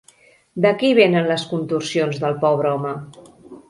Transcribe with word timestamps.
D'aquí 0.65 0.89
vénen 1.01 1.29
les 1.33 1.45
contorsions 1.53 2.21
del 2.25 2.43
pobre 2.45 2.77
home! 2.77 3.01